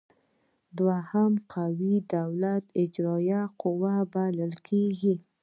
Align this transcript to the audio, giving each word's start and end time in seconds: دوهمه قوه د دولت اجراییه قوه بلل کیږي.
دوهمه 0.77 1.39
قوه 1.53 1.93
د 2.01 2.03
دولت 2.15 2.63
اجراییه 2.83 3.41
قوه 3.61 3.93
بلل 4.13 4.53
کیږي. 4.67 5.15